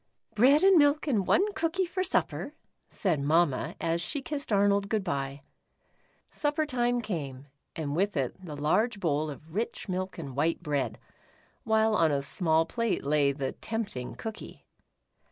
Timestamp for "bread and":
0.35-0.79